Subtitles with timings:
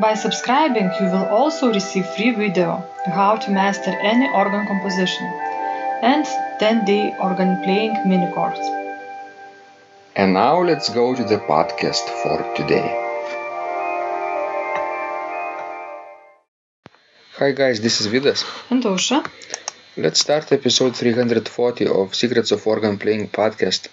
[0.00, 5.26] By subscribing, you will also receive free video how to master any organ composition
[6.00, 6.24] and
[6.58, 8.64] 10-day organ playing mini course.
[10.16, 12.86] And now let's go to the podcast for today.
[17.36, 18.44] Hi guys, this is Vidas.
[18.70, 19.30] And Aušra,
[19.98, 23.88] Let's start episode 340 of Secrets of Organ Playing podcast.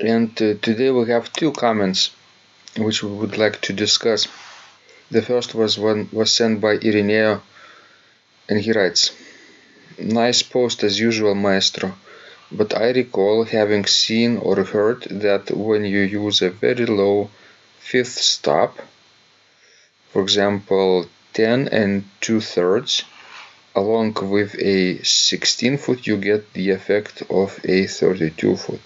[0.00, 2.10] And uh, today we have two comments
[2.76, 4.26] which we would like to discuss.
[5.14, 7.40] The first was one was sent by Irineo
[8.48, 9.12] and he writes,
[9.96, 11.94] Nice post as usual, maestro.
[12.50, 17.30] But I recall having seen or heard that when you use a very low
[17.78, 18.80] fifth stop,
[20.10, 23.04] for example 10 and 2 thirds,
[23.76, 28.80] along with a 16 foot you get the effect of a 32 foot.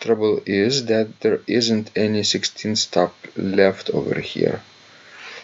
[0.00, 4.60] Trouble is that there isn't any 16 stop left over here.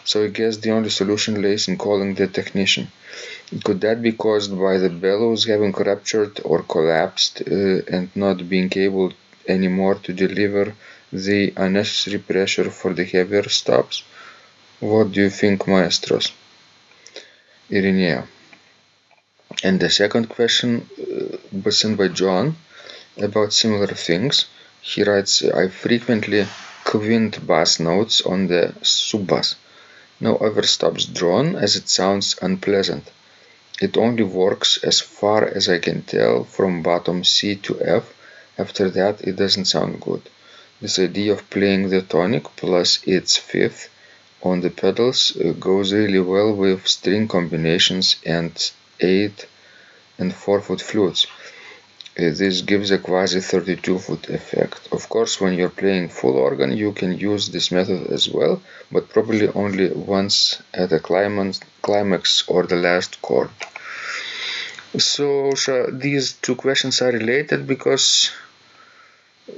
[0.05, 2.85] So I guess the only solution lays in calling the technician.
[3.65, 8.71] Could that be caused by the bellows having ruptured or collapsed uh, and not being
[8.75, 9.13] able
[9.47, 10.73] anymore to deliver
[11.11, 14.03] the unnecessary pressure for the heavier stops?
[14.79, 16.31] What do you think, maestros?
[17.69, 18.27] Irineo.
[19.63, 22.55] And the second question uh, was sent by John
[23.17, 24.45] about similar things.
[24.81, 26.45] He writes, I frequently
[26.83, 29.55] quint bass notes on the sub-bass.
[30.19, 33.11] No other stops drawn as it sounds unpleasant.
[33.81, 38.13] It only works as far as I can tell from bottom C to F.
[38.57, 40.21] After that, it doesn't sound good.
[40.79, 43.89] This idea of playing the tonic plus its fifth
[44.41, 49.45] on the pedals uh, goes really well with string combinations and 8
[50.17, 51.27] and 4 foot flutes.
[52.15, 54.87] This gives a quasi 32 foot effect.
[54.91, 58.61] Of course, when you're playing full organ, you can use this method as well,
[58.91, 63.49] but probably only once at a climax, climax or the last chord.
[64.97, 65.51] So,
[65.91, 68.31] these two questions are related because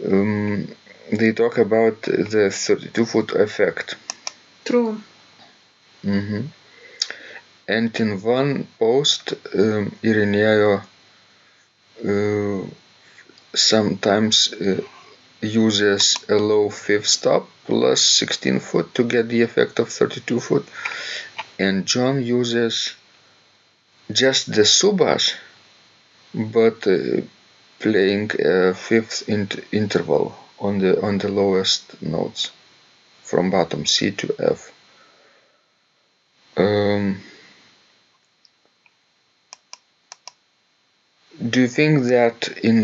[0.05, 0.67] um,
[1.11, 3.95] they talk about the 32 foot effect.
[4.65, 5.01] true.
[6.03, 6.41] hmm
[7.67, 10.81] And in one post, um, Irineo
[13.53, 14.81] sometimes uh,
[15.41, 20.65] uses a low fifth stop plus 16 foot to get the effect of 32 foot,
[21.59, 22.93] and John uses
[24.11, 25.33] just the sub-bass,
[26.33, 27.21] but uh,
[27.79, 32.51] playing a fifth int- interval on the on the lowest notes
[33.23, 34.71] from bottom C to F.
[36.55, 37.21] Um,
[41.57, 42.77] do you think that in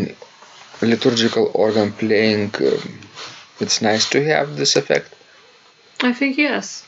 [0.82, 2.88] liturgical organ playing um,
[3.60, 5.14] it's nice to have this effect?
[6.00, 6.84] I think yes,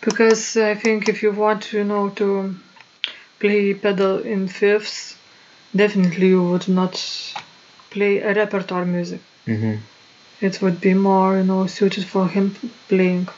[0.00, 2.54] because I think if you want, you know, to
[3.40, 5.14] play pedal in fifths,
[5.76, 6.94] definitely you would not
[7.90, 9.20] play a repertoire music.
[9.46, 9.76] Mm-hmm.
[10.40, 12.54] It would be more, you know, suited for hymn
[12.88, 13.28] playing.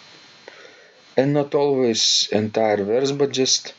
[1.16, 3.74] And not always entire verse, but just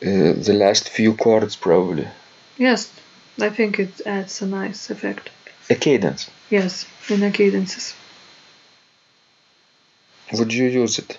[0.00, 2.08] uh, the last few chords, probably.
[2.60, 2.92] Yes,
[3.40, 5.30] I think it adds a nice effect.
[5.70, 6.30] A cadence.
[6.50, 7.94] Yes, in the cadences.
[10.34, 11.16] Would you use it?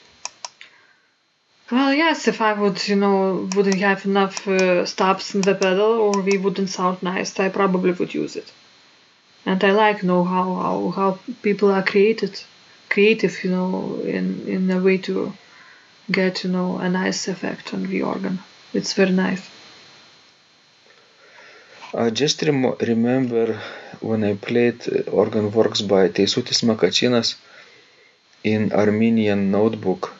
[1.71, 5.93] Well, yes, if I would, you know, wouldn't have enough uh, stops in the pedal
[6.03, 8.51] or we wouldn't sound nice, I probably would use it.
[9.43, 12.39] And I like know how how, how people are created,
[12.89, 15.33] creative, you know, in in a way to
[16.11, 18.37] get, you know, a nice effect on the organ.
[18.75, 19.49] It's very nice.
[21.93, 23.61] I just rem- remember
[24.01, 27.35] when I played uh, organ works by Teisutis Makačinas
[28.43, 30.13] in Armenian notebook.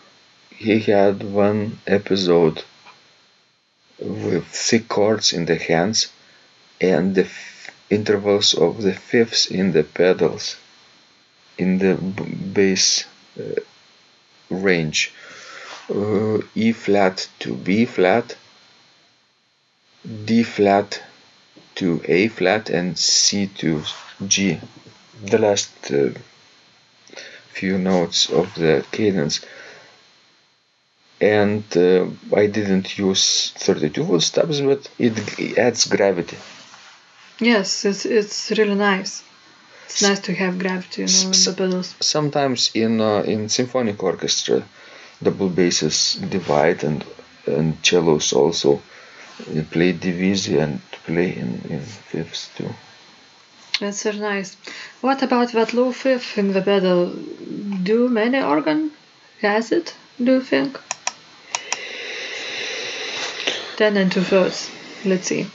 [0.56, 2.63] he had one episode
[4.00, 6.09] with thick chords in the hands
[6.81, 10.57] and the f- intervals of the fifths in the pedals
[11.57, 12.23] in the b-
[12.56, 13.06] bass
[13.39, 13.62] uh,
[14.50, 15.13] range
[15.89, 18.35] uh, E flat to B flat,
[20.25, 21.01] D flat
[21.75, 23.83] to A flat, and C to
[24.27, 24.59] G.
[25.23, 26.09] The last uh,
[27.53, 29.45] few notes of the cadence.
[31.19, 36.38] And uh, I didn't use 32 footsteps, but it, it adds gravity.
[37.39, 39.23] Yes, it's it's really nice.
[39.85, 41.95] It's nice to have gravity, you know, in the pedals.
[42.00, 44.63] Sometimes in uh, in symphonic orchestra,
[45.21, 47.03] double basses divide and
[47.45, 48.81] and cellos also
[49.39, 52.69] uh, play divisi and play in, in fifths too.
[53.80, 54.56] That's very nice.
[55.01, 57.07] What about that low fifth in the pedal?
[57.83, 58.92] Do many organ
[59.42, 59.95] has it?
[60.24, 60.80] Do you think?
[63.78, 64.69] Ten and two thirds.
[65.04, 65.48] Let's see.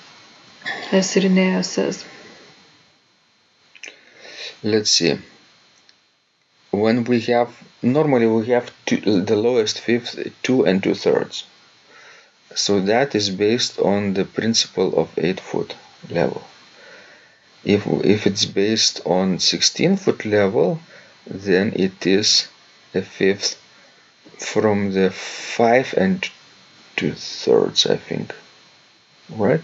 [0.91, 2.05] As Irineo says.
[4.65, 5.19] Let's see.
[6.73, 11.45] When we have normally we have two, the lowest fifth two and two thirds.
[12.57, 15.77] So that is based on the principle of eight foot
[16.11, 16.43] level.
[17.65, 20.81] If if it's based on 16 foot level,
[21.27, 22.49] then it is
[22.95, 23.59] a fifth
[24.39, 26.29] from the five and
[26.97, 28.35] two thirds, I think.
[29.31, 29.63] Right?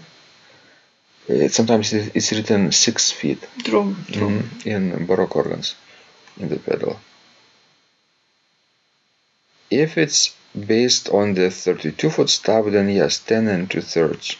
[1.27, 4.29] It, sometimes it- it's written six feet True, true.
[4.41, 5.75] Mhm, in Baroque organs
[6.39, 6.99] in the pedal.
[9.71, 14.35] If it's based on the 32 foot stop, then yes, 10 and 2 thirds.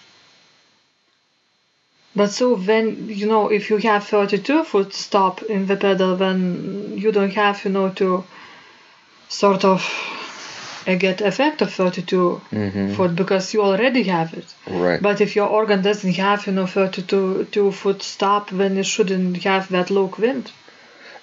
[2.16, 6.94] But so when you know if you have 32 foot stop in the pedal, then
[6.96, 8.24] you don't have you know to
[9.30, 9.82] sort of
[10.86, 12.96] uh, get effect of 32 Mhm.
[12.96, 14.46] foot because you already have it.
[14.68, 15.02] Right.
[15.02, 19.38] But if your organ doesn't have you know 32 two foot stop, then it shouldn't
[19.44, 20.52] have that low wind.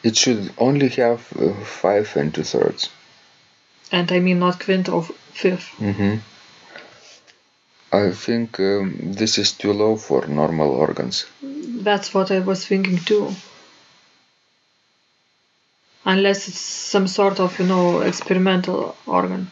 [0.03, 2.89] it should only have uh, 5 and 2 thirds.
[3.93, 5.03] And I mean not quint or
[5.33, 5.69] fifth.
[5.79, 6.17] hmm
[7.93, 11.27] I think um, this is too low for normal organs.
[11.43, 13.35] That's what I was thinking too.
[16.05, 19.51] Unless it's some sort of you know experimental organ.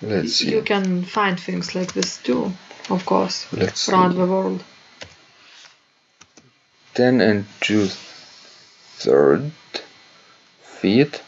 [0.00, 0.50] Let's see.
[0.50, 2.52] You can find things like this too,
[2.90, 3.92] of course, Let's see.
[3.92, 4.64] around the world.
[6.94, 7.88] 10 and 2
[8.98, 9.52] third
[10.62, 11.22] feet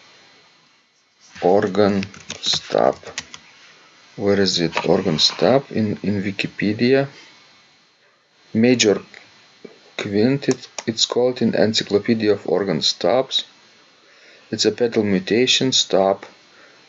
[1.42, 2.04] organ
[2.40, 2.98] stop.
[4.16, 4.74] Where is it?
[4.88, 7.08] Organ stop in in wikipedia.
[8.54, 9.00] Major
[9.96, 13.44] quint it, it's called in encyclopedia of organ stops.
[14.50, 16.24] It's a pedal mutation stop.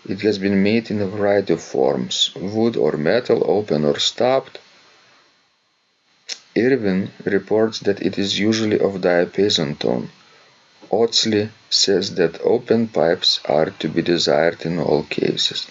[0.08, 2.32] It has been made in a variety of forms.
[2.36, 4.60] Wood or metal open or stopped.
[6.58, 10.10] Irwin reports that it is usually of diapason tone.
[10.92, 15.68] Audsley says that open pipes are to be desired in all cases.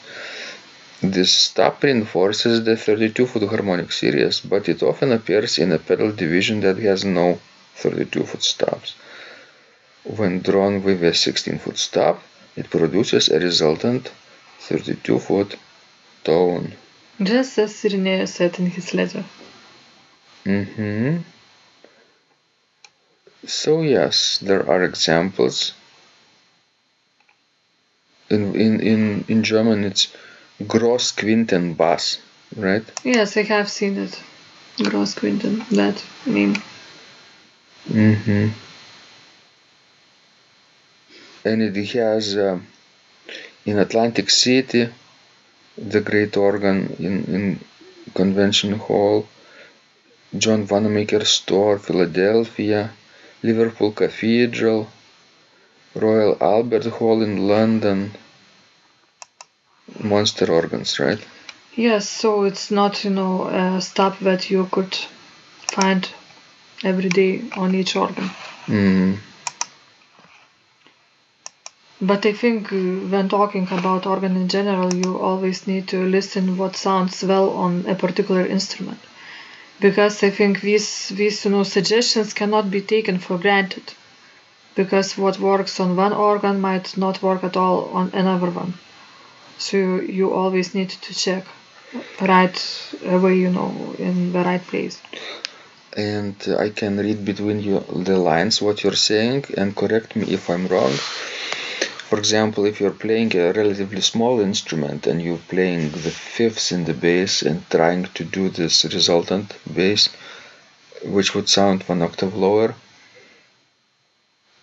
[1.03, 6.11] This stop reinforces the 32 foot harmonic series, but it often appears in a pedal
[6.13, 7.41] division that has no
[7.77, 8.95] 32 foot stops.
[10.05, 12.23] When drawn with a 16 foot stop,
[12.57, 14.11] it produces a resultant
[14.61, 15.57] 32 foot
[16.25, 16.73] tone.
[17.23, 19.25] Just as Irineo said in his letter.
[20.45, 21.19] hmm
[23.47, 25.73] So yes, there are examples.
[28.31, 30.09] In in in, in German, it's
[30.63, 32.19] Großquintenbass,
[32.57, 32.85] right?
[33.05, 34.21] Yes, I have seen it.
[34.83, 36.55] Gross Quinton, that name.
[37.89, 38.49] Mm-hmm.
[41.45, 42.61] And it has uh,
[43.65, 44.89] in Atlantic City,
[45.77, 47.61] the great organ in in
[48.15, 49.27] Convention Hall,
[50.37, 52.91] John Wanamaker Store, Philadelphia,
[53.43, 54.89] Liverpool Cathedral,
[55.95, 58.13] Royal Albert Hall in London.
[60.03, 61.25] Monster organs, right?
[61.75, 64.95] Yes, so it's not, you know, a stop that you could
[65.69, 66.09] find
[66.83, 68.31] every day on each organ.
[68.67, 69.19] Mm.
[72.01, 76.57] But I think uh, when talking about organ in general, you always need to listen
[76.57, 79.01] what sounds well on a particular instrument.
[79.81, 83.95] Because I think these these you know suggestions cannot be taken for granted.
[84.75, 88.75] Because what works on one organ might not work at all on another one.
[89.59, 91.45] So you, always need to check
[92.21, 92.59] right
[93.05, 95.01] away, you know, in the right place.
[95.97, 100.49] And I can read between you the lines what you're saying and correct me if
[100.49, 100.93] I'm wrong.
[102.09, 106.85] For example, if you're playing a relatively small instrument and you're playing the fifths in
[106.85, 110.09] the bass and trying to do this resultant bass,
[111.05, 112.75] which would sound one octave lower,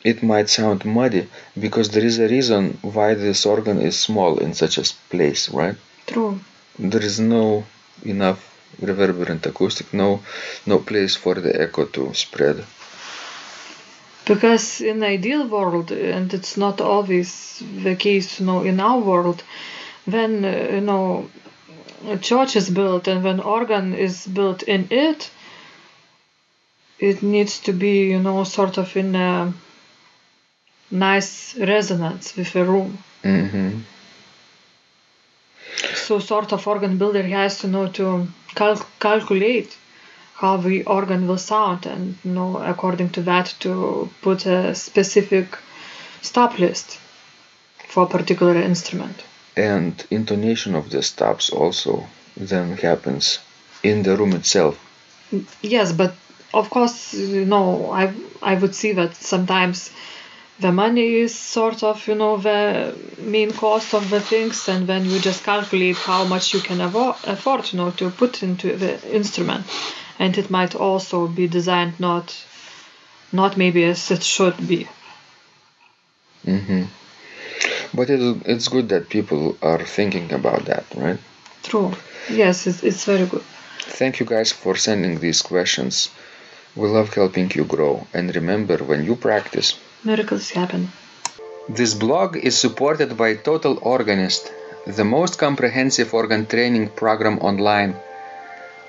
[0.03, 1.27] it might sound muddy
[1.59, 5.77] because there is a reason why this organ is small in such a place, right?
[6.07, 6.39] True.
[6.79, 7.65] There is no
[8.03, 8.39] enough
[8.81, 10.23] reverberant acoustic, no
[10.65, 12.65] no place for the echo to spread.
[14.25, 19.43] Because in ideal world, and it's not always the case, you know, in our world,
[20.05, 21.29] when uh, you know
[22.07, 25.29] a church is built and when organ is built in it,
[26.99, 29.53] it needs to be, you know, sort of in a
[30.91, 32.97] nice resonance with a room.
[33.23, 33.79] hmm
[35.95, 39.75] So sort of organ builder has to know to cal- calculate
[40.35, 45.57] how the organ will sound and you know according to that to put a specific
[46.21, 46.99] stop list
[47.87, 49.23] for a particular instrument.
[49.55, 53.39] And intonation of the stops also then happens
[53.83, 54.77] in the room itself.
[55.61, 56.13] Yes, but
[56.53, 59.91] of course, you know, I I would see that sometimes
[60.59, 65.05] the money is sort of you know the main cost of the things, and then
[65.05, 69.15] you just calculate how much you can avo- afford, you know, to put into the
[69.15, 69.65] instrument,
[70.19, 72.35] and it might also be designed not
[73.31, 74.87] not maybe as it should be.
[76.45, 76.83] hmm
[77.93, 81.19] But it, it's good that people are thinking about that, right?
[81.63, 81.93] True.
[82.29, 83.43] Yes, it's, it's very good.
[83.99, 86.09] Thank you guys for sending these questions.
[86.75, 88.07] We love helping you grow.
[88.13, 90.91] And remember, when you practice, Miracles happen.
[91.69, 94.51] This blog is supported by Total Organist,
[94.85, 97.95] the most comprehensive organ training program online,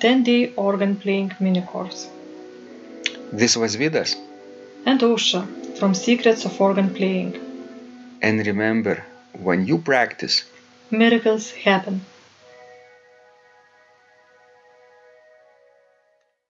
[0.00, 2.08] 10-day organ playing mini course.
[3.32, 4.16] This was Vidas.
[4.86, 5.42] And Aušra
[5.78, 7.34] from Secrets of Organ Playing.
[8.22, 10.44] And remember, when you practice,
[10.90, 12.00] Miracles happen.